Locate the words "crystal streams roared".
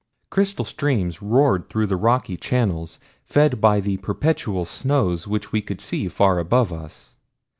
0.31-1.69